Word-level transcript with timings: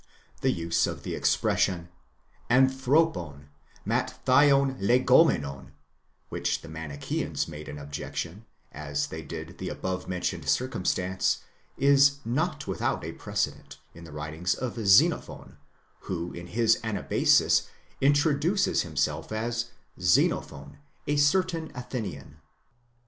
The 0.41 0.49
use 0.51 0.87
of 0.87 1.03
the 1.03 1.13
expression, 1.13 1.89
ἄνθρωπον, 2.49 3.49
Ματθαῖον 3.87 4.81
λεγόμενον, 4.81 5.73
which 6.29 6.61
the 6.63 6.67
Manicheans 6.67 7.47
made 7.47 7.69
an 7.69 7.77
objection," 7.77 8.45
as 8.71 9.05
they 9.05 9.21
did 9.21 9.59
the 9.59 9.69
above 9.69 10.07
mentioned 10.07 10.49
circum 10.49 10.85
stance, 10.85 11.43
is 11.77 12.17
not 12.25 12.65
without 12.65 13.03
a 13.05 13.11
precedent 13.11 13.77
in 13.93 14.03
the 14.03 14.11
writings 14.11 14.55
of 14.55 14.73
Xenophon, 14.83 15.57
who 15.99 16.33
in 16.33 16.47
his 16.47 16.79
Anabasis 16.83 17.69
introduces 18.01 18.81
himself 18.81 19.31
as 19.31 19.69
Xenophon, 19.99 20.79
a 21.05 21.15
certain 21.15 21.71
Athenian, 21.75 22.27
Ἐξενοφῶν 22.37 22.39
τις 22.39 22.39
᾿Αθηναῖος." 22.39 22.39